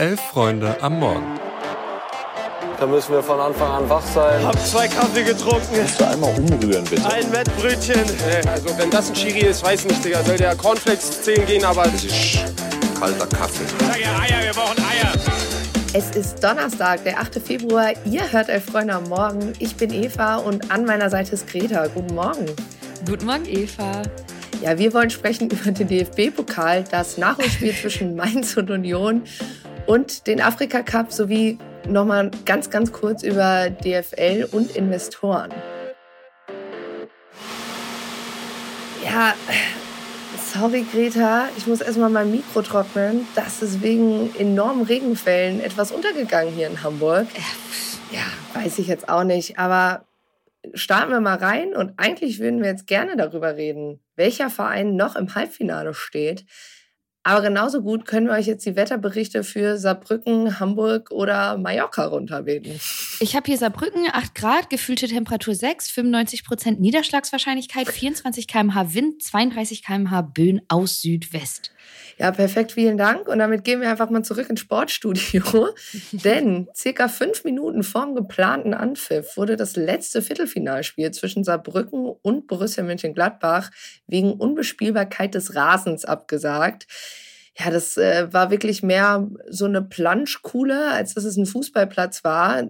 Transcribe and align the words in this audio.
Elf 0.00 0.18
Freunde 0.18 0.74
am 0.80 0.98
Morgen. 0.98 1.38
Da 2.78 2.86
müssen 2.86 3.12
wir 3.12 3.22
von 3.22 3.38
Anfang 3.38 3.70
an 3.70 3.90
wach 3.90 4.00
sein. 4.00 4.42
Hab 4.46 4.58
zwei 4.66 4.88
Kaffee 4.88 5.24
getrunken. 5.24 5.76
Kannst 5.76 6.00
du 6.00 6.08
einmal 6.08 6.34
umrühren, 6.38 6.86
bitte? 6.86 7.04
Ein 7.04 7.30
Wettbrötchen. 7.30 8.00
Also 8.48 8.78
wenn 8.78 8.90
das 8.90 9.10
ein 9.10 9.14
Chiri 9.14 9.40
ist, 9.40 9.62
weiß 9.62 9.84
nicht, 9.84 10.02
Digga. 10.02 10.22
Soll 10.22 10.38
der 10.38 10.56
Cornflakes 10.56 11.20
zählen 11.20 11.44
gehen, 11.44 11.66
aber... 11.66 11.82
Das 11.82 12.02
ist 12.02 12.38
kalter 12.98 13.26
Kaffee. 13.26 13.64
Sag 13.78 14.00
ja 14.00 14.18
Eier, 14.20 14.42
wir 14.42 14.52
brauchen 14.54 14.78
Eier. 14.78 15.12
Es 15.92 16.16
ist 16.16 16.42
Donnerstag, 16.42 17.04
der 17.04 17.20
8. 17.20 17.34
Februar. 17.34 17.92
Ihr 18.06 18.32
hört 18.32 18.48
Elf 18.48 18.64
Freunde 18.64 18.94
am 18.94 19.04
Morgen. 19.04 19.52
Ich 19.58 19.76
bin 19.76 19.92
Eva 19.92 20.36
und 20.36 20.70
an 20.70 20.86
meiner 20.86 21.10
Seite 21.10 21.32
ist 21.34 21.46
Greta. 21.46 21.88
Guten 21.88 22.14
Morgen. 22.14 22.46
Guten 23.06 23.26
Morgen, 23.26 23.44
Eva. 23.44 24.00
Ja, 24.62 24.78
wir 24.78 24.94
wollen 24.94 25.10
sprechen 25.10 25.50
über 25.50 25.72
den 25.72 25.88
DFB-Pokal, 25.88 26.84
das 26.90 27.18
Nachholspiel 27.18 27.74
zwischen 27.74 28.16
Mainz 28.16 28.56
und 28.56 28.70
Union 28.70 29.24
und 29.86 30.26
den 30.26 30.40
Afrika-Cup 30.40 31.12
sowie 31.12 31.58
nochmal 31.86 32.30
ganz, 32.44 32.70
ganz 32.70 32.92
kurz 32.92 33.22
über 33.22 33.70
DFL 33.70 34.48
und 34.52 34.76
Investoren. 34.76 35.50
Ja, 39.04 39.34
sorry 40.52 40.84
Greta, 40.92 41.48
ich 41.56 41.66
muss 41.66 41.80
erstmal 41.80 42.10
mein 42.10 42.30
Mikro 42.30 42.62
trocknen. 42.62 43.26
Das 43.34 43.62
ist 43.62 43.82
wegen 43.82 44.34
enormen 44.36 44.82
Regenfällen 44.82 45.60
etwas 45.60 45.92
untergegangen 45.92 46.52
hier 46.54 46.66
in 46.66 46.82
Hamburg. 46.82 47.26
Ja, 48.12 48.60
weiß 48.60 48.78
ich 48.78 48.86
jetzt 48.86 49.08
auch 49.08 49.24
nicht, 49.24 49.58
aber 49.58 50.04
starten 50.74 51.12
wir 51.12 51.20
mal 51.20 51.38
rein 51.38 51.74
und 51.74 51.94
eigentlich 51.96 52.38
würden 52.40 52.60
wir 52.60 52.68
jetzt 52.68 52.86
gerne 52.86 53.16
darüber 53.16 53.56
reden, 53.56 54.00
welcher 54.16 54.50
Verein 54.50 54.96
noch 54.96 55.16
im 55.16 55.34
Halbfinale 55.34 55.94
steht. 55.94 56.44
Aber 57.22 57.42
genauso 57.42 57.82
gut 57.82 58.06
können 58.06 58.28
wir 58.28 58.32
euch 58.32 58.46
jetzt 58.46 58.64
die 58.64 58.76
Wetterberichte 58.76 59.44
für 59.44 59.76
Saarbrücken, 59.76 60.58
Hamburg 60.58 61.10
oder 61.10 61.58
Mallorca 61.58 62.06
runterbeten. 62.06 62.80
Ich 63.20 63.36
habe 63.36 63.44
hier 63.46 63.58
Saarbrücken, 63.58 64.06
8 64.10 64.34
Grad, 64.34 64.70
gefühlte 64.70 65.06
Temperatur 65.06 65.54
6, 65.54 65.90
95 65.90 66.44
Prozent 66.44 66.80
Niederschlagswahrscheinlichkeit, 66.80 67.88
24 67.88 68.48
km/h 68.48 68.94
Wind, 68.94 69.22
32 69.22 69.84
km/h 69.84 70.22
Böen 70.22 70.62
aus 70.68 71.02
Südwest. 71.02 71.72
Ja, 72.20 72.32
perfekt, 72.32 72.72
vielen 72.72 72.98
Dank. 72.98 73.28
Und 73.28 73.38
damit 73.38 73.64
gehen 73.64 73.80
wir 73.80 73.88
einfach 73.88 74.10
mal 74.10 74.22
zurück 74.22 74.50
ins 74.50 74.60
Sportstudio. 74.60 75.70
Denn 76.12 76.68
circa 76.76 77.08
fünf 77.08 77.44
Minuten 77.44 77.82
vorm 77.82 78.14
geplanten 78.14 78.74
Anpfiff 78.74 79.38
wurde 79.38 79.56
das 79.56 79.74
letzte 79.74 80.20
Viertelfinalspiel 80.20 81.12
zwischen 81.12 81.44
Saarbrücken 81.44 82.04
und 82.20 82.46
Borussia 82.46 82.84
Mönchengladbach 82.84 83.70
wegen 84.06 84.34
Unbespielbarkeit 84.34 85.34
des 85.34 85.54
Rasens 85.54 86.04
abgesagt. 86.04 86.86
Ja, 87.58 87.70
das 87.70 87.96
äh, 87.96 88.30
war 88.30 88.50
wirklich 88.50 88.82
mehr 88.82 89.26
so 89.48 89.64
eine 89.64 89.80
Planschkuhle, 89.80 90.90
als 90.90 91.14
dass 91.14 91.24
es 91.24 91.38
ein 91.38 91.46
Fußballplatz 91.46 92.22
war. 92.22 92.68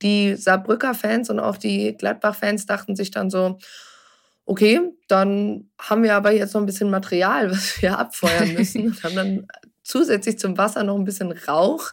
Die 0.00 0.34
Saarbrücker 0.34 0.94
Fans 0.94 1.28
und 1.28 1.40
auch 1.40 1.58
die 1.58 1.94
Gladbach-Fans 1.94 2.64
dachten 2.64 2.96
sich 2.96 3.10
dann 3.10 3.28
so, 3.28 3.58
okay, 4.48 4.80
dann 5.08 5.70
haben 5.78 6.02
wir 6.02 6.14
aber 6.14 6.32
jetzt 6.32 6.54
noch 6.54 6.62
ein 6.62 6.66
bisschen 6.66 6.90
Material, 6.90 7.50
was 7.52 7.80
wir 7.80 7.98
abfeuern 7.98 8.54
müssen 8.54 8.86
und 8.86 9.04
haben 9.04 9.14
dann 9.14 9.46
zusätzlich 9.82 10.38
zum 10.38 10.56
Wasser 10.56 10.82
noch 10.84 10.96
ein 10.96 11.04
bisschen 11.04 11.32
Rauch 11.32 11.92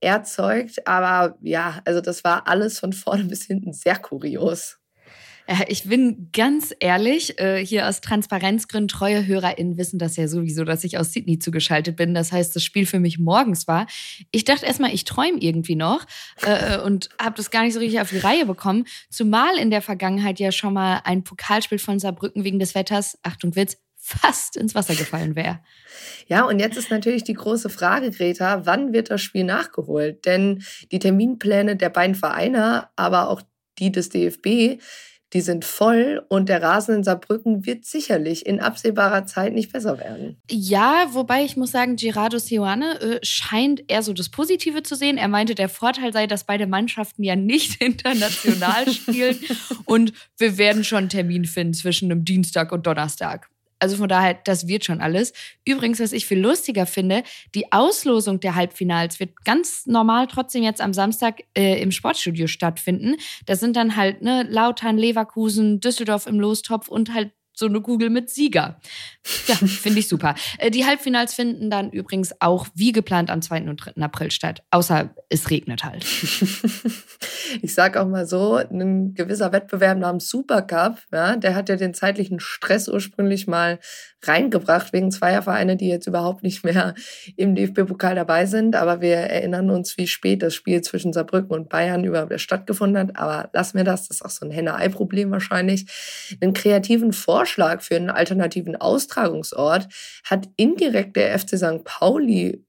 erzeugt. 0.00 0.86
Aber 0.86 1.38
ja, 1.42 1.80
also 1.84 2.00
das 2.00 2.24
war 2.24 2.48
alles 2.48 2.80
von 2.80 2.92
vorne 2.92 3.24
bis 3.28 3.44
hinten 3.44 3.72
sehr 3.72 3.96
kurios. 3.96 4.78
Ich 5.68 5.84
bin 5.84 6.28
ganz 6.32 6.74
ehrlich, 6.78 7.38
äh, 7.40 7.64
hier 7.64 7.88
aus 7.88 8.00
Transparenzgründen, 8.00 8.88
treue 8.88 9.26
HörerInnen 9.26 9.76
wissen 9.76 9.98
das 9.98 10.16
ja 10.16 10.28
sowieso, 10.28 10.64
dass 10.64 10.84
ich 10.84 10.98
aus 10.98 11.12
Sydney 11.12 11.38
zugeschaltet 11.38 11.96
bin. 11.96 12.14
Das 12.14 12.32
heißt, 12.32 12.54
das 12.54 12.62
Spiel 12.62 12.86
für 12.86 13.00
mich 13.00 13.18
morgens 13.18 13.66
war. 13.66 13.86
Ich 14.30 14.44
dachte 14.44 14.66
erstmal, 14.66 14.94
ich 14.94 15.04
träume 15.04 15.38
irgendwie 15.40 15.74
noch 15.74 16.04
äh, 16.42 16.78
und 16.78 17.08
habe 17.20 17.36
das 17.36 17.50
gar 17.50 17.64
nicht 17.64 17.74
so 17.74 17.80
richtig 17.80 18.00
auf 18.00 18.10
die 18.10 18.18
Reihe 18.18 18.46
bekommen. 18.46 18.84
Zumal 19.10 19.56
in 19.58 19.70
der 19.70 19.82
Vergangenheit 19.82 20.38
ja 20.38 20.52
schon 20.52 20.74
mal 20.74 21.00
ein 21.04 21.24
Pokalspiel 21.24 21.78
von 21.78 21.98
Saarbrücken 21.98 22.44
wegen 22.44 22.58
des 22.58 22.74
Wetters, 22.74 23.18
Achtung 23.22 23.56
Witz, 23.56 23.76
fast 23.96 24.56
ins 24.56 24.74
Wasser 24.74 24.94
gefallen 24.96 25.36
wäre. 25.36 25.60
Ja, 26.26 26.44
und 26.44 26.58
jetzt 26.58 26.76
ist 26.76 26.90
natürlich 26.90 27.22
die 27.22 27.34
große 27.34 27.68
Frage, 27.68 28.10
Greta, 28.10 28.66
wann 28.66 28.92
wird 28.92 29.10
das 29.10 29.22
Spiel 29.22 29.44
nachgeholt? 29.44 30.26
Denn 30.26 30.64
die 30.90 30.98
Terminpläne 30.98 31.76
der 31.76 31.88
beiden 31.88 32.16
Vereine, 32.16 32.88
aber 32.96 33.28
auch 33.28 33.42
die 33.78 33.92
des 33.92 34.08
DFB, 34.08 34.80
die 35.32 35.40
sind 35.40 35.64
voll 35.64 36.24
und 36.28 36.48
der 36.48 36.62
Rasen 36.62 36.96
in 36.96 37.04
Saarbrücken 37.04 37.64
wird 37.64 37.84
sicherlich 37.84 38.44
in 38.44 38.60
absehbarer 38.60 39.26
Zeit 39.26 39.54
nicht 39.54 39.72
besser 39.72 39.98
werden. 39.98 40.36
Ja, 40.50 41.06
wobei 41.12 41.44
ich 41.44 41.56
muss 41.56 41.70
sagen, 41.70 41.96
Gerardo 41.96 42.38
Seoane 42.38 43.00
äh, 43.00 43.18
scheint 43.22 43.82
eher 43.88 44.02
so 44.02 44.12
das 44.12 44.28
Positive 44.28 44.82
zu 44.82 44.94
sehen. 44.94 45.16
Er 45.16 45.28
meinte, 45.28 45.54
der 45.54 45.68
Vorteil 45.68 46.12
sei, 46.12 46.26
dass 46.26 46.44
beide 46.44 46.66
Mannschaften 46.66 47.22
ja 47.22 47.36
nicht 47.36 47.80
international 47.82 48.90
spielen 48.90 49.38
und 49.84 50.12
wir 50.38 50.58
werden 50.58 50.84
schon 50.84 50.98
einen 50.98 51.08
Termin 51.08 51.44
finden 51.44 51.74
zwischen 51.74 52.10
einem 52.10 52.24
Dienstag 52.24 52.72
und 52.72 52.86
Donnerstag. 52.86 53.51
Also 53.82 53.96
von 53.96 54.08
daher, 54.08 54.34
das 54.34 54.68
wird 54.68 54.84
schon 54.84 55.00
alles. 55.00 55.32
Übrigens, 55.64 55.98
was 55.98 56.12
ich 56.12 56.26
viel 56.26 56.38
lustiger 56.38 56.86
finde, 56.86 57.24
die 57.54 57.72
Auslosung 57.72 58.38
der 58.38 58.54
Halbfinals 58.54 59.18
wird 59.18 59.44
ganz 59.44 59.86
normal 59.86 60.28
trotzdem 60.28 60.62
jetzt 60.62 60.80
am 60.80 60.92
Samstag 60.92 61.42
äh, 61.58 61.82
im 61.82 61.90
Sportstudio 61.90 62.46
stattfinden. 62.46 63.16
Das 63.44 63.58
sind 63.58 63.74
dann 63.74 63.96
halt 63.96 64.22
ne, 64.22 64.46
Lautern, 64.48 64.98
Leverkusen, 64.98 65.80
Düsseldorf 65.80 66.26
im 66.26 66.38
Lostopf 66.38 66.86
und 66.86 67.12
halt 67.12 67.32
so 67.54 67.66
eine 67.66 67.80
Kugel 67.80 68.10
mit 68.10 68.30
Sieger. 68.30 68.80
Ja, 69.46 69.54
finde 69.54 70.00
ich 70.00 70.08
super. 70.08 70.34
Äh, 70.58 70.70
die 70.70 70.84
Halbfinals 70.84 71.34
finden 71.34 71.70
dann 71.70 71.90
übrigens 71.90 72.34
auch 72.40 72.66
wie 72.74 72.92
geplant 72.92 73.30
am 73.30 73.42
2. 73.42 73.68
und 73.68 73.76
3. 73.76 74.02
April 74.02 74.30
statt, 74.30 74.62
außer 74.70 75.14
es 75.28 75.50
regnet 75.50 75.84
halt. 75.84 76.04
Ich 77.60 77.74
sage 77.74 78.00
auch 78.00 78.08
mal 78.08 78.26
so, 78.26 78.56
ein 78.56 79.12
gewisser 79.14 79.52
Wettbewerb 79.52 79.98
namens 79.98 80.30
Supercup, 80.30 80.96
ja, 81.12 81.36
der 81.36 81.54
hat 81.54 81.68
ja 81.68 81.76
den 81.76 81.92
zeitlichen 81.92 82.40
Stress 82.40 82.88
ursprünglich 82.88 83.46
mal 83.46 83.78
reingebracht 84.24 84.92
wegen 84.92 85.10
zweier 85.10 85.42
Vereine, 85.42 85.76
die 85.76 85.88
jetzt 85.88 86.06
überhaupt 86.06 86.42
nicht 86.44 86.64
mehr 86.64 86.94
im 87.36 87.54
DFB-Pokal 87.54 88.14
dabei 88.14 88.46
sind. 88.46 88.74
Aber 88.74 89.00
wir 89.00 89.16
erinnern 89.16 89.68
uns, 89.68 89.98
wie 89.98 90.06
spät 90.06 90.42
das 90.42 90.54
Spiel 90.54 90.80
zwischen 90.80 91.12
Saarbrücken 91.12 91.50
und 91.50 91.68
Bayern 91.68 92.04
überhaupt 92.04 92.40
stattgefunden 92.40 92.98
hat. 92.98 93.16
Aber 93.16 93.50
lassen 93.52 93.76
wir 93.76 93.84
das, 93.84 94.08
das 94.08 94.18
ist 94.18 94.24
auch 94.24 94.30
so 94.30 94.46
ein 94.46 94.52
Henne-Ei-Problem 94.52 95.30
wahrscheinlich. 95.30 95.86
Einen 96.40 96.54
kreativen 96.54 97.12
Vorschlag 97.12 97.41
für 97.82 97.96
einen 97.96 98.10
alternativen 98.10 98.76
Austragungsort 98.76 99.88
hat 100.24 100.48
indirekt 100.56 101.16
der 101.16 101.38
FC 101.38 101.56
St. 101.58 101.84
Pauli 101.84 102.64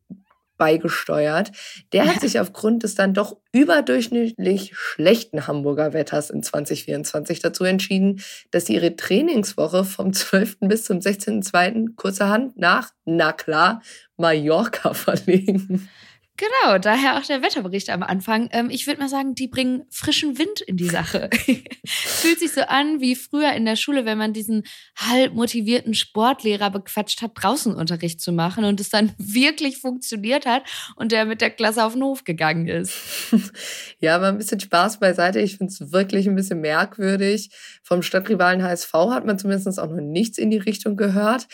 beigesteuert. 0.58 1.52
Der 1.92 2.08
hat 2.08 2.22
sich 2.22 2.40
aufgrund 2.40 2.84
des 2.84 2.96
dann 2.96 3.14
doch 3.14 3.38
überdurchschnittlich 3.52 4.76
schlechten 4.76 5.48
Hamburger 5.48 5.94
Wetters 5.94 6.30
in 6.30 6.44
2024 6.44 7.40
dazu 7.40 7.64
entschieden, 7.64 8.22
dass 8.52 8.68
sie 8.68 8.76
ihre 8.76 8.96
Trainingswoche 8.96 9.84
vom 9.84 10.14
12. 10.14 10.60
bis 10.62 10.86
zum 10.86 11.00
16.02. 11.00 11.96
kurzerhand 11.96 12.58
nach, 12.58 12.92
na 13.06 13.34
klar, 13.34 13.82
Mallorca 14.16 14.94
verlegen. 14.94 15.90
Genau, 16.36 16.80
daher 16.80 17.18
auch 17.18 17.24
der 17.24 17.44
Wetterbericht 17.44 17.92
am 17.92 18.02
Anfang. 18.02 18.50
Ähm, 18.54 18.72
ich 18.72 18.88
würde 18.88 19.00
mal 19.00 19.10
sagen, 19.10 19.36
die 19.36 19.48
bringen 19.48 19.84
frischen 19.92 20.40
Wind 20.40 20.62
in 20.62 20.78
die 20.78 20.90
Sache. 20.90 21.30
Fühlt 21.86 22.40
sich 22.40 22.52
so 22.52 22.62
an 22.62 23.00
wie 23.00 23.16
früher 23.16 23.54
in 23.54 23.66
der 23.66 23.76
Schule, 23.76 24.06
wenn 24.06 24.18
man 24.18 24.34
diesen 24.34 24.64
halb 24.98 25.36
motivierten 25.36 25.94
Sportlehrer 25.94 26.72
bequatscht 26.72 27.22
hat, 27.22 27.34
draußen 27.36 27.76
Unterricht 27.76 28.20
zu 28.20 28.32
machen 28.32 28.64
und 28.64 28.80
es 28.80 28.90
dann 28.90 29.14
wirklich 29.20 29.78
funktioniert 29.78 30.48
hat 30.48 30.64
und 30.96 31.12
der 31.12 31.26
mit 31.26 31.40
der 31.40 31.52
Klasse 31.52 31.86
auf 31.86 31.94
den 31.94 32.02
Hof 32.04 32.24
gegangen 32.24 32.68
ist. 32.68 32.94
Ja, 34.00 34.16
aber 34.16 34.28
ein 34.28 34.38
bisschen 34.38 34.60
Spaß 34.60 35.00
beiseite. 35.00 35.40
Ich 35.40 35.58
finde 35.58 35.72
es 35.72 35.92
wirklich 35.92 36.28
ein 36.28 36.36
bisschen 36.36 36.60
merkwürdig. 36.60 37.50
Vom 37.84 38.02
Stadtrivalen 38.02 38.64
HSV 38.64 38.94
hat 38.94 39.26
man 39.26 39.38
zumindest 39.38 39.80
auch 39.80 39.90
noch 39.90 40.02
nichts 40.02 40.38
in 40.38 40.50
die 40.50 40.58
Richtung 40.58 40.98
gehört 40.98 41.48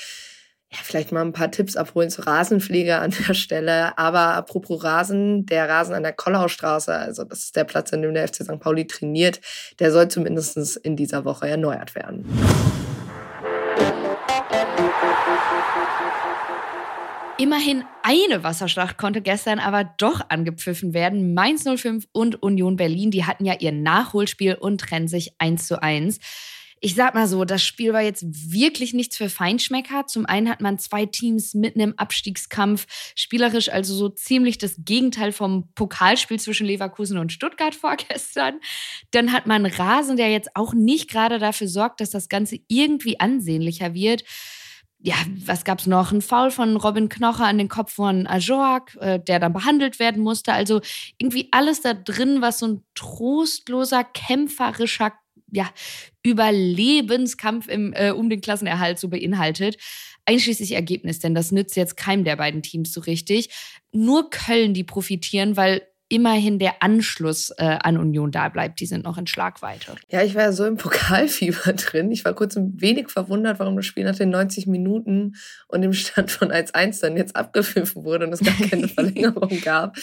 ja, 0.72 0.78
vielleicht 0.84 1.12
mal 1.12 1.22
ein 1.22 1.34
paar 1.34 1.50
Tipps 1.50 1.76
abholen 1.76 2.12
zur 2.12 2.28
Rasenpflege 2.28 2.98
an 3.00 3.12
der 3.28 3.34
Stelle. 3.34 3.98
Aber 3.98 4.36
apropos 4.36 4.84
Rasen, 4.84 5.48
der 5.48 5.68
Rasen 5.68 5.96
an 5.96 6.04
der 6.04 6.14
Kollaustraße, 6.14 6.94
also 6.94 7.24
das 7.24 7.40
ist 7.40 7.56
der 7.56 7.64
Platz, 7.64 7.92
an 7.92 8.04
dem 8.04 8.14
der 8.14 8.28
FC 8.28 8.44
St. 8.44 8.60
Pauli 8.60 8.86
trainiert, 8.86 9.42
der 9.80 9.92
soll 9.92 10.10
zumindest 10.10 10.78
in 10.78 10.96
dieser 10.96 11.26
Woche 11.26 11.48
erneuert 11.48 11.96
werden. 11.96 12.26
Immerhin 17.40 17.84
eine 18.04 18.44
Wasserschlacht 18.44 18.98
konnte 18.98 19.22
gestern 19.22 19.60
aber 19.60 19.86
doch 19.98 20.30
angepfiffen 20.30 20.94
werden. 20.94 21.34
Mainz 21.34 21.64
05 21.64 22.06
und 22.12 22.44
Union 22.44 22.76
Berlin, 22.76 23.12
die 23.12 23.26
hatten 23.26 23.46
ja 23.46 23.56
ihr 23.58 23.72
Nachholspiel 23.72 24.56
und 24.56 24.82
trennen 24.82 25.08
sich 25.08 25.34
eins 25.40 25.66
zu 25.66 25.82
eins 25.82 26.20
ich 26.82 26.96
sag 26.96 27.14
mal 27.14 27.28
so, 27.28 27.46
das 27.46 27.64
Spiel 27.64 27.94
war 27.94 28.02
jetzt 28.02 28.26
wirklich 28.52 28.94
nichts 28.94 29.18
für 29.18 29.30
Feinschmecker. 29.30 30.08
Zum 30.08 30.26
einen 30.26 30.50
hat 30.50 30.62
man 30.62 30.80
zwei 30.80 31.06
Teams 31.06 31.54
mitten 31.54 31.80
im 31.80 31.98
Abstiegskampf, 31.98 32.86
spielerisch 33.16 33.70
also 33.70 33.94
so 33.94 34.10
ziemlich 34.10 34.58
das 34.58 34.76
Gegenteil 34.86 35.32
vom 35.32 35.72
Pokalspiel 35.76 36.40
zwischen 36.40 36.68
Leverkusen 36.68 37.18
und 37.18 37.32
Stuttgart 37.32 37.76
vorgestern. 37.76 38.60
Dann 39.12 39.32
hat 39.34 39.46
man 39.46 39.66
Rasen, 39.66 40.18
der 40.18 40.32
jetzt 40.32 40.56
auch 40.56 40.74
nicht 40.74 41.10
gerade 41.10 41.40
dafür 41.40 41.68
sorgt, 41.68 42.02
dass 42.02 42.12
das 42.12 42.30
Ganze 42.30 42.60
irgendwie 42.68 43.20
ansehnlicher 43.20 43.94
wird. 43.94 44.24
ja, 45.02 45.16
was 45.46 45.64
gab's 45.64 45.88
noch? 45.88 46.12
Ein 46.12 46.22
Foul 46.22 46.52
von 46.52 46.76
Robin 46.76 47.08
Knocher 47.08 47.46
an 47.46 47.58
den 47.58 47.70
Kopf 47.70 47.94
von 47.94 48.28
Ajork, 48.28 48.98
äh, 49.00 49.20
der 49.20 49.40
dann 49.40 49.54
behandelt 49.54 49.98
werden 49.98 50.22
musste. 50.22 50.52
Also 50.54 50.82
irgendwie 51.18 51.48
alles 51.52 51.82
da 51.82 51.94
drin, 51.94 52.42
was 52.42 52.60
so 52.60 52.68
ein 52.68 52.84
trostloser, 52.96 54.04
kämpferischer 54.04 55.14
ja, 55.52 55.70
Überlebenskampf 56.24 57.68
im, 57.68 57.94
äh, 57.94 58.12
um 58.12 58.30
den 58.30 58.42
Klassenerhalt 58.42 59.00
so 59.00 59.10
beinhaltet. 59.10 59.78
Einschließlich 60.26 60.74
Ergebnis, 60.74 61.20
denn 61.20 61.34
das 61.34 61.52
nützt 61.52 61.76
jetzt 61.76 61.98
keinem 61.98 62.24
der 62.24 62.36
beiden 62.36 62.62
Teams 62.62 62.94
so 62.94 63.02
richtig. 63.02 63.50
Nur 63.92 64.30
Köln, 64.30 64.74
die 64.74 64.84
profitieren, 64.84 65.58
weil 65.58 65.82
immerhin 66.10 66.58
der 66.58 66.82
Anschluss 66.82 67.52
äh, 67.52 67.78
an 67.82 67.98
Union 67.98 68.32
da 68.32 68.50
bleibt. 68.50 68.80
Die 68.80 68.88
sind 68.88 69.06
noch 69.06 69.18
in 69.18 69.28
Schlagweite. 69.28 69.96
Ja, 70.10 70.24
ich 70.24 70.36
war 70.36 70.44
ja 70.44 70.52
so 70.52 70.66
im 70.66 70.78
Pokalfieber 70.78 71.74
drin. 71.74 72.12
Ich 72.12 72.26
war 72.26 72.34
kurz 72.34 72.58
ein 72.58 72.82
wenig 72.82 73.10
verwundert, 73.10 73.60
warum 73.60 73.76
das 73.76 73.86
Spiel 73.86 74.04
nach 74.04 74.16
den 74.16 74.32
90 74.32 74.68
Minuten 74.68 75.36
und 75.68 75.82
dem 75.82 75.94
Stand 75.94 76.32
von 76.32 76.52
1-1 76.52 77.02
dann 77.02 77.16
jetzt 77.16 77.36
abgepfiffen 77.36 78.04
wurde 78.04 78.26
und 78.26 78.34
es 78.34 78.40
gar 78.40 78.56
keine 78.70 78.88
Verlängerung 78.88 79.62
gab. 79.62 79.96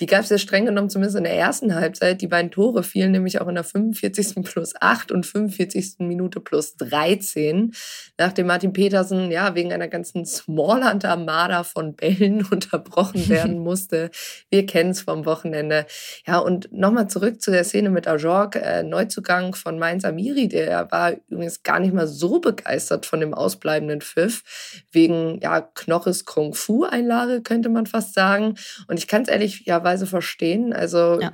Die 0.00 0.06
gab 0.06 0.22
es 0.22 0.30
ja 0.30 0.38
streng 0.38 0.66
genommen 0.66 0.90
zumindest 0.90 1.16
in 1.16 1.24
der 1.24 1.36
ersten 1.36 1.74
Halbzeit. 1.74 2.20
Die 2.20 2.26
beiden 2.26 2.50
Tore 2.50 2.82
fielen 2.82 3.12
nämlich 3.12 3.40
auch 3.40 3.48
in 3.48 3.54
der 3.54 3.64
45. 3.64 4.42
plus 4.44 4.74
8 4.80 5.12
und 5.12 5.26
45. 5.26 5.96
Minute 6.00 6.40
plus 6.40 6.76
13, 6.76 7.72
nachdem 8.18 8.46
Martin 8.46 8.72
Petersen 8.72 9.30
ja 9.30 9.54
wegen 9.54 9.72
einer 9.72 9.88
ganzen 9.88 10.24
Smallland-Armada 10.24 11.64
von 11.64 11.94
Bällen 11.94 12.44
unterbrochen 12.50 13.28
werden 13.28 13.58
musste. 13.62 14.10
Wir 14.50 14.66
kennen 14.66 14.90
es 14.90 15.02
vom 15.02 15.24
Wochenende. 15.26 15.86
Ja, 16.26 16.38
und 16.38 16.72
nochmal 16.72 17.08
zurück 17.08 17.40
zu 17.40 17.50
der 17.50 17.64
Szene 17.64 17.90
mit 17.90 18.08
Ajorg, 18.08 18.56
äh, 18.56 18.82
Neuzugang 18.82 19.54
von 19.54 19.78
Mainz 19.78 20.04
Amiri, 20.04 20.48
der 20.48 20.90
war 20.90 21.12
übrigens 21.28 21.62
gar 21.62 21.80
nicht 21.80 21.94
mal 21.94 22.06
so 22.06 22.40
begeistert 22.40 23.06
von 23.06 23.20
dem 23.20 23.34
ausbleibenden 23.34 24.00
Pfiff, 24.00 24.82
wegen 24.90 25.40
ja 25.40 25.60
Knoches 25.60 26.24
Kung-Fu-Einlage, 26.24 27.42
könnte 27.42 27.68
man 27.68 27.86
fast 27.86 28.14
sagen. 28.14 28.56
Und 28.88 28.98
ich 28.98 29.06
kann 29.08 29.22
es 29.22 29.28
ehrlich 29.28 29.64
ja 29.66 29.81
Weise 29.84 30.06
verstehen. 30.06 30.72
Also 30.72 31.20
ja. 31.20 31.32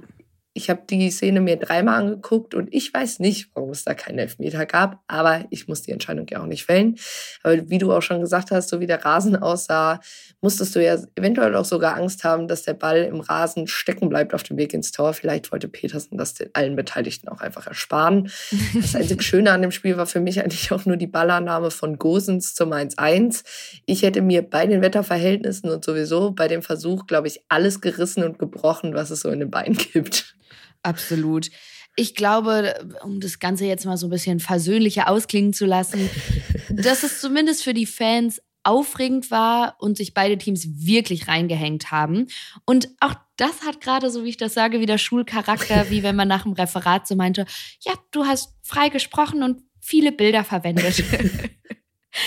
Ich 0.59 0.69
habe 0.69 0.83
die 0.91 1.09
Szene 1.13 1.41
mir 1.41 1.57
dreimal 1.57 2.01
angeguckt 2.01 2.53
und 2.53 2.75
ich 2.75 2.93
weiß 2.93 3.21
nicht, 3.21 3.49
warum 3.55 3.71
es 3.71 3.85
da 3.85 3.95
keinen 3.95 4.19
Elfmeter 4.19 4.67
gab, 4.67 5.01
aber 5.07 5.45
ich 5.51 5.69
muss 5.69 5.83
die 5.83 5.93
Entscheidung 5.93 6.27
ja 6.29 6.43
auch 6.43 6.47
nicht 6.47 6.65
fällen. 6.65 6.97
Aber 7.45 7.71
wie 7.71 7.79
du 7.79 7.93
auch 7.93 8.03
schon 8.03 8.21
gesagt 8.21 8.51
hast, 8.51 8.69
so 8.69 8.81
wie 8.81 8.89
der 8.89 9.05
Rasen 9.05 9.37
aussah, 9.37 10.01
musstest 10.41 10.75
du 10.75 10.83
ja 10.83 10.99
eventuell 11.15 11.55
auch 11.55 11.65
sogar 11.65 11.95
Angst 11.95 12.25
haben, 12.25 12.49
dass 12.49 12.65
der 12.65 12.75
Ball 12.75 13.05
im 13.05 13.21
Rasen 13.21 13.69
stecken 13.69 14.09
bleibt 14.09 14.35
auf 14.35 14.43
dem 14.43 14.57
Weg 14.57 14.75
ins 14.75 14.91
Tor. 14.91 15.15
Vielleicht 15.15 15.53
wollte 15.53 15.69
Petersen 15.69 16.19
das 16.19 16.35
den 16.35 16.51
allen 16.55 16.75
Beteiligten 16.75 17.29
auch 17.29 17.41
einfach 17.41 17.69
ersparen. 17.69 18.29
Das 18.75 18.97
einzige 18.97 19.23
Schöne 19.29 19.53
an 19.53 19.63
dem 19.63 19.71
Spiel 19.71 19.97
war 19.97 20.07
für 20.07 20.21
mich 20.21 20.41
eigentlich 20.41 20.73
auch 20.73 20.87
nur 20.87 20.97
die 20.97 21.07
Ballannahme 21.07 21.71
von 21.71 21.99
Gosens 21.99 22.57
zum 22.57 22.73
1-1. 22.73 23.45
Ich 23.87 24.03
hätte 24.03 24.23
mir 24.23 24.43
bei 24.43 24.67
den 24.67 24.83
Wetterverhältnissen 24.83 25.71
und 25.71 25.85
sowieso 25.85 26.33
bei 26.33 26.49
dem 26.49 26.63
Versuch, 26.63 27.07
glaube 27.07 27.29
ich, 27.29 27.43
alles 27.49 27.81
gerissen 27.81 28.25
und 28.25 28.41
gebrochen, 28.41 28.95
was 28.95 29.11
es 29.11 29.21
so 29.21 29.31
in 29.31 29.39
den 29.39 29.53
Beinen 29.53 29.77
gibt. 29.77 30.35
Absolut. 30.89 31.51
Ich 31.97 32.15
glaube, 32.15 32.75
um 33.03 33.21
das 33.21 33.41
Ganze 33.41 33.67
jetzt 33.67 33.85
mal 33.85 33.97
so 33.97 34.07
ein 34.07 34.11
bisschen 34.11 34.41
versöhnlicher 34.41 35.09
ausklingen 35.09 35.53
zu 35.53 35.67
lassen, 35.67 36.09
dass 36.71 37.03
es 37.03 37.21
zumindest 37.21 37.65
für 37.65 37.75
die 37.75 37.87
Fans 37.87 38.41
aufregend 38.63 39.31
war 39.31 39.77
und 39.79 39.97
sich 39.97 40.15
beide 40.15 40.37
Teams 40.37 40.69
wirklich 40.75 41.27
reingehängt 41.27 41.91
haben. 41.91 42.27
Und 42.65 42.89
auch 43.01 43.15
das 43.37 43.63
hat 43.63 43.81
gerade, 43.81 44.11
so 44.11 44.25
wie 44.25 44.29
ich 44.29 44.37
das 44.37 44.55
sage, 44.55 44.81
wieder 44.81 44.99
Schulcharakter, 44.99 45.91
wie 45.91 46.03
wenn 46.03 46.17
man 46.17 46.29
nach 46.29 46.43
dem 46.43 46.53
Referat 46.53 47.07
so 47.07 47.17
meinte, 47.17 47.47
ja, 47.81 47.95
du 48.11 48.27
hast 48.27 48.55
frei 48.63 48.91
gesprochen 48.91 49.43
und 49.43 49.63
viele 49.81 50.13
Bilder 50.13 50.45
verwendet. 50.45 51.03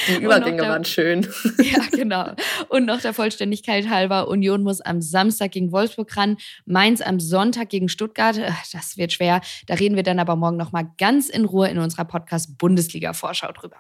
Die 0.08 0.24
Übergänge 0.24 0.64
waren 0.64 0.86
schön. 0.86 1.28
Ja, 1.62 1.80
genau. 1.92 2.32
Und 2.70 2.86
noch 2.86 3.02
der 3.02 3.14
Vollständigkeit 3.14 3.88
halber, 3.90 4.28
Union 4.28 4.64
muss 4.64 4.82
am 4.82 5.02
Samstag 5.02 5.52
gegen 5.52 5.72
Wolfsburg 5.72 6.16
ran, 6.18 6.38
Mainz 6.66 7.02
am 7.02 7.20
Sonntag 7.20 7.70
gegen 7.70 7.88
Stuttgart. 7.88 8.38
Das 8.72 8.98
wird 8.98 9.14
schwer. 9.14 9.42
Da 9.68 9.76
reden 9.76 9.96
wir 9.96 10.04
dann 10.04 10.20
aber 10.20 10.36
morgen 10.36 10.58
noch 10.58 10.72
mal 10.72 10.90
ganz 10.98 11.30
in 11.30 11.46
Ruhe 11.46 11.70
in 11.70 11.78
unserer 11.78 12.06
Podcast 12.06 12.58
Bundesliga 12.58 13.14
Vorschau 13.14 13.52
drüber. 13.52 13.78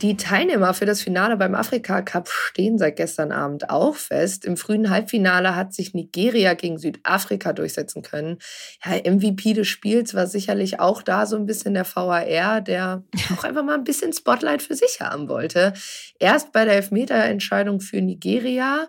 Die 0.00 0.16
Teilnehmer 0.16 0.74
für 0.74 0.86
das 0.86 1.02
Finale 1.02 1.36
beim 1.36 1.56
Afrika 1.56 2.02
Cup 2.02 2.28
stehen 2.28 2.78
seit 2.78 2.94
gestern 2.94 3.32
Abend 3.32 3.68
auch 3.68 3.96
fest. 3.96 4.44
Im 4.44 4.56
frühen 4.56 4.90
Halbfinale 4.90 5.56
hat 5.56 5.74
sich 5.74 5.92
Nigeria 5.92 6.54
gegen 6.54 6.78
Südafrika 6.78 7.52
durchsetzen 7.52 8.02
können. 8.02 8.38
Ja, 8.84 8.92
MVP 8.92 9.54
des 9.54 9.66
Spiels 9.66 10.14
war 10.14 10.28
sicherlich 10.28 10.78
auch 10.78 11.02
da 11.02 11.26
so 11.26 11.34
ein 11.34 11.46
bisschen 11.46 11.74
der 11.74 11.84
VAR, 11.84 12.60
der 12.60 13.02
auch 13.36 13.42
einfach 13.42 13.64
mal 13.64 13.74
ein 13.74 13.82
bisschen 13.82 14.12
Spotlight 14.12 14.62
für 14.62 14.76
sich 14.76 15.00
haben 15.00 15.28
wollte. 15.28 15.72
Erst 16.20 16.52
bei 16.52 16.64
der 16.64 16.74
Elfmeterentscheidung 16.74 17.80
für 17.80 18.00
Nigeria. 18.00 18.86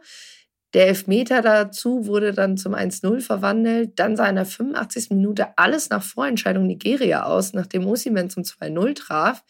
Der 0.76 0.90
Elfmeter 0.90 1.42
dazu 1.42 2.06
wurde 2.06 2.34
dann 2.34 2.56
zum 2.56 2.76
1-0 2.76 3.22
verwandelt. 3.22 3.98
Dann 3.98 4.16
sah 4.16 4.30
in 4.30 4.36
der 4.36 4.46
85. 4.46 5.10
Minute 5.10 5.58
alles 5.58 5.90
nach 5.90 6.04
Vorentscheidung 6.04 6.68
Nigeria 6.68 7.24
aus, 7.24 7.54
nachdem 7.54 7.88
Osimen 7.88 8.30
zum 8.30 8.44
2-0 8.44 8.94
traf. 8.94 9.44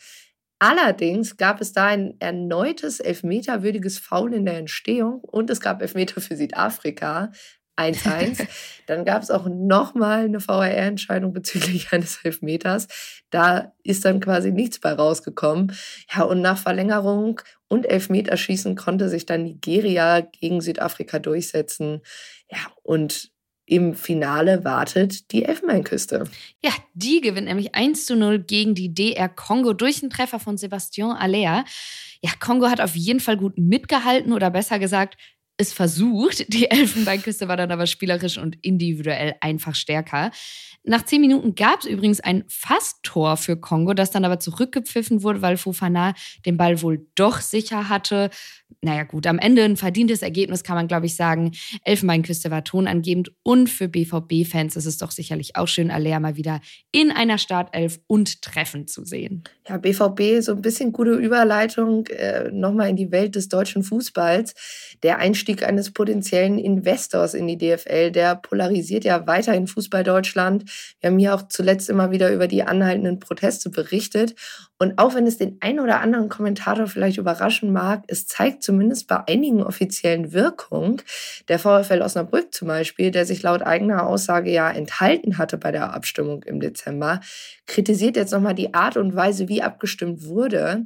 Allerdings 0.59 1.37
gab 1.37 1.61
es 1.61 1.71
da 1.71 1.85
ein 1.87 2.15
erneutes 2.19 2.99
elfmeterwürdiges 2.99 3.97
Foul 3.97 4.33
in 4.33 4.45
der 4.45 4.57
Entstehung 4.57 5.21
und 5.21 5.49
es 5.49 5.61
gab 5.61 5.81
Elfmeter 5.81 6.19
für 6.19 6.35
Südafrika. 6.35 7.31
1-1. 7.79 8.45
Dann 8.87 9.05
gab 9.05 9.23
es 9.23 9.31
auch 9.31 9.47
nochmal 9.47 10.25
eine 10.25 10.45
VAR-Entscheidung 10.45 11.31
bezüglich 11.33 11.87
eines 11.91 12.19
Elfmeters. 12.23 12.87
Da 13.29 13.73
ist 13.83 14.03
dann 14.05 14.19
quasi 14.19 14.51
nichts 14.51 14.79
bei 14.79 14.91
rausgekommen. 14.91 15.71
Ja, 16.13 16.23
und 16.23 16.41
nach 16.41 16.57
Verlängerung 16.57 17.39
und 17.67 17.85
Elfmeterschießen 17.85 18.75
konnte 18.75 19.07
sich 19.07 19.25
dann 19.25 19.43
Nigeria 19.43 20.21
gegen 20.21 20.61
Südafrika 20.61 21.19
durchsetzen. 21.19 22.01
Ja, 22.51 22.59
und 22.83 23.31
im 23.69 23.93
Finale 23.93 24.63
wartet 24.63 25.31
die 25.31 25.45
Elfenbeinküste. 25.45 26.23
Ja, 26.63 26.71
die 26.93 27.21
gewinnt 27.21 27.47
nämlich 27.47 27.75
1 27.75 28.05
zu 28.05 28.15
0 28.15 28.39
gegen 28.39 28.73
die 28.73 28.93
DR 28.93 29.29
Kongo 29.29 29.73
durch 29.73 30.01
einen 30.01 30.09
Treffer 30.09 30.39
von 30.39 30.57
Sebastian 30.57 31.11
Aller. 31.11 31.65
Ja, 32.21 32.31
Kongo 32.39 32.67
hat 32.67 32.81
auf 32.81 32.95
jeden 32.95 33.19
Fall 33.19 33.37
gut 33.37 33.57
mitgehalten 33.57 34.33
oder 34.33 34.49
besser 34.49 34.79
gesagt, 34.79 35.17
es 35.59 35.73
versucht. 35.73 36.51
Die 36.53 36.71
Elfenbeinküste 36.71 37.47
war 37.47 37.57
dann 37.57 37.71
aber 37.71 37.85
spielerisch 37.85 38.37
und 38.37 38.57
individuell 38.61 39.35
einfach 39.41 39.75
stärker. 39.75 40.31
Nach 40.83 41.03
zehn 41.03 41.21
Minuten 41.21 41.53
gab 41.55 41.81
es 41.81 41.85
übrigens 41.85 42.21
ein 42.21 42.45
Fast-Tor 42.47 43.37
für 43.37 43.57
Kongo, 43.57 43.93
das 43.93 44.11
dann 44.11 44.25
aber 44.25 44.39
zurückgepfiffen 44.39 45.21
wurde, 45.21 45.41
weil 45.41 45.57
Fofana 45.57 46.15
den 46.45 46.57
Ball 46.57 46.81
wohl 46.81 47.05
doch 47.15 47.41
sicher 47.41 47.89
hatte. 47.89 48.29
Naja 48.81 49.03
gut, 49.03 49.27
am 49.27 49.39
Ende 49.39 49.63
ein 49.63 49.75
verdientes 49.75 50.21
Ergebnis 50.21 50.63
kann 50.63 50.75
man, 50.75 50.87
glaube 50.87 51.05
ich, 51.05 51.15
sagen. 51.15 51.51
Elfenbeinküste 51.83 52.49
war 52.49 52.63
tonangebend 52.63 53.31
und 53.43 53.69
für 53.69 53.89
BVB-Fans 53.89 54.75
ist 54.77 54.85
es 54.85 54.97
doch 54.97 55.11
sicherlich 55.11 55.55
auch 55.57 55.67
schön, 55.67 55.91
Alea 55.91 56.19
mal 56.19 56.37
wieder 56.37 56.61
in 56.91 57.11
einer 57.11 57.37
Startelf 57.37 57.99
und 58.07 58.41
treffend 58.41 58.89
zu 58.89 59.03
sehen. 59.03 59.43
Ja, 59.67 59.77
BVB, 59.77 60.41
so 60.41 60.53
ein 60.53 60.61
bisschen 60.61 60.93
gute 60.93 61.15
Überleitung 61.15 62.07
äh, 62.07 62.49
nochmal 62.51 62.89
in 62.89 62.95
die 62.95 63.11
Welt 63.11 63.35
des 63.35 63.49
deutschen 63.49 63.83
Fußballs. 63.83 64.53
Der 65.03 65.17
Einstieg 65.17 65.63
eines 65.63 65.91
potenziellen 65.91 66.57
Investors 66.57 67.33
in 67.33 67.47
die 67.47 67.57
DFL, 67.57 68.11
der 68.11 68.35
polarisiert 68.35 69.03
ja 69.03 69.27
weiterhin 69.27 69.67
Fußball 69.67 70.03
Deutschland. 70.03 70.63
Wir 71.01 71.09
haben 71.09 71.19
hier 71.19 71.35
auch 71.35 71.47
zuletzt 71.49 71.89
immer 71.89 72.11
wieder 72.11 72.31
über 72.31 72.47
die 72.47 72.63
anhaltenden 72.63 73.19
Proteste 73.19 73.69
berichtet. 73.69 74.35
Und 74.81 74.97
auch 74.97 75.13
wenn 75.13 75.27
es 75.27 75.37
den 75.37 75.57
einen 75.59 75.81
oder 75.81 75.99
anderen 75.99 76.29
Kommentator 76.29 76.87
vielleicht 76.87 77.17
überraschen 77.17 77.73
mag, 77.73 78.03
es 78.07 78.27
zeigt 78.27 78.63
zumindest 78.63 79.09
bei 79.09 79.27
einigen 79.27 79.61
offiziellen 79.61 80.31
Wirkung. 80.31 81.01
Der 81.49 81.59
VfL 81.59 82.01
Osnabrück 82.01 82.53
zum 82.53 82.69
Beispiel, 82.69 83.11
der 83.11 83.25
sich 83.25 83.43
laut 83.43 83.61
eigener 83.61 84.07
Aussage 84.07 84.49
ja 84.51 84.71
enthalten 84.71 85.37
hatte 85.37 85.57
bei 85.57 85.73
der 85.73 85.93
Abstimmung 85.93 86.43
im 86.43 86.61
Dezember, 86.61 87.19
kritisiert 87.67 88.15
jetzt 88.15 88.31
nochmal 88.31 88.55
die 88.55 88.73
Art 88.73 88.95
und 88.95 89.13
Weise, 89.15 89.49
wie 89.49 89.61
abgestimmt 89.61 90.23
wurde 90.23 90.85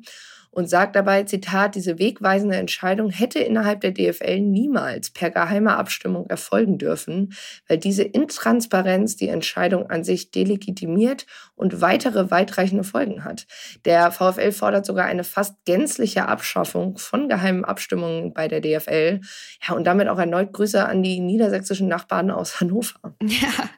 und 0.53 0.69
sagt 0.69 0.95
dabei, 0.95 1.23
Zitat, 1.23 1.73
diese 1.73 1.97
wegweisende 1.97 2.55
Entscheidung 2.55 3.09
hätte 3.09 3.39
innerhalb 3.39 3.81
der 3.81 3.91
DFL 3.91 4.39
niemals 4.39 5.09
per 5.09 5.31
geheimer 5.31 5.77
Abstimmung 5.79 6.27
erfolgen 6.27 6.77
dürfen, 6.77 7.33
weil 7.67 7.79
diese 7.79 8.03
Intransparenz 8.03 9.15
die 9.15 9.29
Entscheidung 9.29 9.89
an 9.89 10.03
sich 10.03 10.29
delegitimiert 10.29 11.25
und 11.55 11.81
weitere 11.81 12.29
weitreichende 12.29 12.83
Folgen 12.83 13.23
hat. 13.23 13.47
Der 13.85 14.11
VfL 14.11 14.51
fordert 14.51 14.85
sogar 14.85 15.05
eine 15.05 15.23
fast 15.23 15.55
gänzliche 15.65 16.27
Abschaffung 16.27 16.97
von 16.99 17.29
geheimen 17.29 17.65
Abstimmungen 17.65 18.33
bei 18.33 18.47
der 18.47 18.61
DFL. 18.61 19.21
Ja, 19.67 19.73
und 19.73 19.85
damit 19.85 20.07
auch 20.07 20.19
erneut 20.19 20.53
Grüße 20.53 20.85
an 20.85 21.01
die 21.01 21.19
niedersächsischen 21.19 21.87
Nachbarn 21.87 22.29
aus 22.29 22.59
Hannover. 22.59 22.99
Ja, 23.23 23.69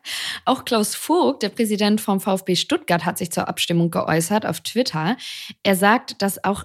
auch 0.44 0.66
Klaus 0.66 0.94
Vogt, 0.96 1.42
der 1.42 1.50
Präsident 1.50 2.02
vom 2.02 2.20
VfB 2.20 2.56
Stuttgart, 2.56 3.06
hat 3.06 3.18
sich 3.18 3.32
zur 3.32 3.48
Abstimmung 3.48 3.92
geäußert 3.92 4.46
auf 4.46 4.60
Twitter. 4.60 5.16
Er 5.64 5.76
sagt, 5.76 6.22
dass 6.22 6.44
auch 6.44 6.65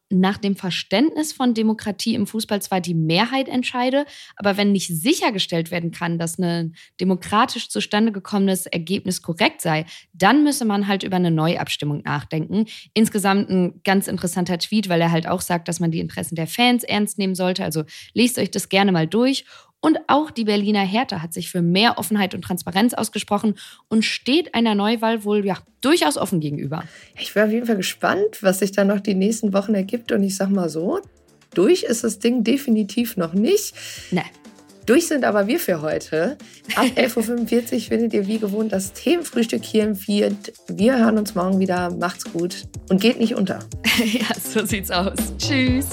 nach 0.11 0.37
dem 0.37 0.55
Verständnis 0.55 1.33
von 1.33 1.53
Demokratie 1.53 2.15
im 2.15 2.27
Fußball 2.27 2.61
zwar 2.61 2.81
die 2.81 2.93
Mehrheit 2.93 3.47
entscheide, 3.47 4.05
aber 4.35 4.57
wenn 4.57 4.71
nicht 4.71 4.87
sichergestellt 4.87 5.71
werden 5.71 5.91
kann, 5.91 6.19
dass 6.19 6.37
ein 6.37 6.75
demokratisch 6.99 7.69
zustande 7.69 8.11
gekommenes 8.11 8.65
Ergebnis 8.65 9.21
korrekt 9.21 9.61
sei, 9.61 9.85
dann 10.13 10.43
müsse 10.43 10.65
man 10.65 10.87
halt 10.87 11.03
über 11.03 11.15
eine 11.15 11.31
Neuabstimmung 11.31 12.01
nachdenken. 12.03 12.65
Insgesamt 12.93 13.49
ein 13.49 13.81
ganz 13.83 14.07
interessanter 14.07 14.57
Tweet, 14.57 14.89
weil 14.89 15.01
er 15.01 15.11
halt 15.11 15.27
auch 15.27 15.41
sagt, 15.41 15.67
dass 15.67 15.79
man 15.79 15.91
die 15.91 15.99
Interessen 15.99 16.35
der 16.35 16.47
Fans 16.47 16.83
ernst 16.83 17.17
nehmen 17.17 17.35
sollte. 17.35 17.63
Also 17.63 17.83
lest 18.13 18.37
euch 18.37 18.51
das 18.51 18.69
gerne 18.69 18.91
mal 18.91 19.07
durch. 19.07 19.45
Und 19.83 19.97
auch 20.07 20.29
die 20.29 20.43
Berliner 20.43 20.85
Hertha 20.85 21.23
hat 21.23 21.33
sich 21.33 21.49
für 21.49 21.63
mehr 21.63 21.97
Offenheit 21.97 22.35
und 22.35 22.43
Transparenz 22.43 22.93
ausgesprochen 22.93 23.55
und 23.89 24.05
steht 24.05 24.53
einer 24.53 24.75
Neuwahl 24.75 25.23
wohl 25.23 25.43
ja 25.43 25.57
durchaus 25.81 26.17
offen 26.17 26.39
gegenüber. 26.39 26.83
Ich 27.19 27.33
bin 27.33 27.43
auf 27.43 27.51
jeden 27.51 27.65
Fall 27.65 27.77
gespannt, 27.77 28.41
was 28.41 28.59
sich 28.59 28.71
da 28.71 28.85
noch 28.85 28.99
die 28.99 29.15
nächsten 29.15 29.53
Wochen 29.53 29.73
ergibt. 29.73 30.00
Und 30.09 30.23
ich 30.23 30.37
sag 30.37 30.49
mal 30.49 30.69
so, 30.69 31.01
durch 31.53 31.83
ist 31.83 32.03
das 32.03 32.19
Ding 32.19 32.43
definitiv 32.43 33.17
noch 33.17 33.33
nicht. 33.33 33.73
Ne. 34.11 34.23
Durch 34.85 35.07
sind 35.07 35.25
aber 35.25 35.47
wir 35.47 35.59
für 35.59 35.81
heute. 35.81 36.37
Ab 36.75 36.85
11.45 36.95 37.73
Uhr 37.73 37.79
findet 37.81 38.13
ihr 38.13 38.27
wie 38.27 38.39
gewohnt 38.39 38.71
das 38.71 38.93
Themenfrühstück 38.93 39.63
hier 39.63 39.83
im 39.83 39.95
Viert. 39.95 40.53
Wir 40.67 40.97
hören 40.97 41.17
uns 41.17 41.35
morgen 41.35 41.59
wieder. 41.59 41.91
Macht's 41.91 42.25
gut 42.31 42.67
und 42.89 42.99
geht 42.99 43.19
nicht 43.19 43.35
unter. 43.35 43.59
ja, 43.97 44.27
so 44.35 44.65
sieht's 44.65 44.91
aus. 44.91 45.17
Tschüss. 45.37 45.87